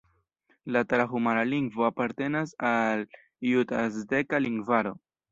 [0.75, 3.11] La tarahumara-lingvo apartenas al la
[3.51, 4.95] jut-azteka lingvaro.